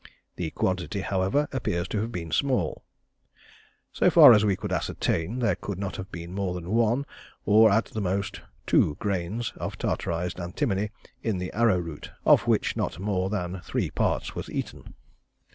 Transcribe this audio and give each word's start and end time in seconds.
The 0.35 0.49
quantity, 0.49 1.01
however, 1.01 1.47
appears 1.51 1.87
to 1.89 2.01
have 2.01 2.11
been 2.11 2.31
small. 2.31 2.81
So 3.93 4.09
far 4.09 4.33
as 4.33 4.43
we 4.43 4.55
could 4.55 4.71
ascertain, 4.73 5.37
there 5.37 5.53
could 5.53 5.77
not 5.77 5.95
have 5.97 6.11
been 6.11 6.33
more 6.33 6.55
than 6.55 6.71
one, 6.71 7.05
or 7.45 7.69
at 7.69 7.85
the 7.85 8.01
most 8.01 8.41
two 8.65 8.95
grains 8.95 9.53
of 9.57 9.77
tartarised 9.77 10.39
antimony 10.39 10.89
in 11.21 11.37
the 11.37 11.53
arrow 11.53 11.77
root, 11.77 12.09
of 12.25 12.47
which 12.47 12.75
not 12.75 12.93
much 12.93 12.99
more 12.99 13.29
than 13.29 13.61
three 13.63 13.91
parts 13.91 14.33
was 14.33 14.49
eaten. 14.49 14.95